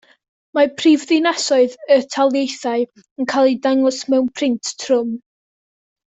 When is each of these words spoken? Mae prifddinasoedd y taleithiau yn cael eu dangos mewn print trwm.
Mae 0.57 0.69
prifddinasoedd 0.77 1.75
y 1.97 1.97
taleithiau 2.15 2.87
yn 3.03 3.29
cael 3.35 3.51
eu 3.53 3.61
dangos 3.67 4.01
mewn 4.15 4.27
print 4.41 4.73
trwm. 4.87 5.13